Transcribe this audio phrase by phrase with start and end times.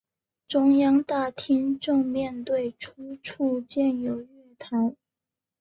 [0.47, 4.27] 中央大厅正面对出处建有月
[4.57, 4.95] 台。